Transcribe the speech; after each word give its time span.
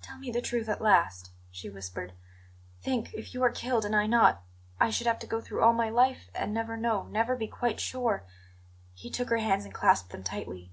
"Tell 0.00 0.16
me 0.16 0.30
the 0.30 0.40
truth 0.40 0.66
at 0.70 0.80
last," 0.80 1.32
she 1.50 1.68
whispered. 1.68 2.14
"Think, 2.80 3.12
if 3.12 3.34
you 3.34 3.42
are 3.42 3.50
killed 3.50 3.84
and 3.84 3.94
I 3.94 4.06
not 4.06 4.42
I 4.80 4.88
should 4.88 5.06
have 5.06 5.18
to 5.18 5.26
go 5.26 5.42
through 5.42 5.62
all 5.62 5.74
my 5.74 5.90
life 5.90 6.30
and 6.34 6.54
never 6.54 6.74
know 6.78 7.02
never 7.08 7.36
be 7.36 7.48
quite 7.48 7.78
sure" 7.78 8.24
He 8.94 9.10
took 9.10 9.28
her 9.28 9.36
hands 9.36 9.66
and 9.66 9.74
clasped 9.74 10.08
them 10.10 10.22
tightly. 10.22 10.72